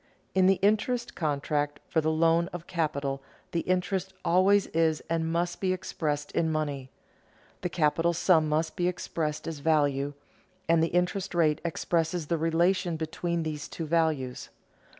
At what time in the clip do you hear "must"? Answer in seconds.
5.31-5.61, 8.49-8.75